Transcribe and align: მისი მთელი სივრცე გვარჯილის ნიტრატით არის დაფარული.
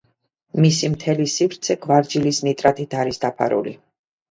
მისი 0.63 0.89
მთელი 0.93 1.27
სივრცე 1.35 1.77
გვარჯილის 1.85 2.41
ნიტრატით 2.49 2.99
არის 3.05 3.25
დაფარული. 3.29 3.79